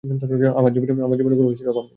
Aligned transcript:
আমার 0.59 0.71
জীবনে 0.73 0.91
কোন 1.37 1.47
কিছুর 1.51 1.71
অভাব 1.71 1.77
নেই। 1.77 1.89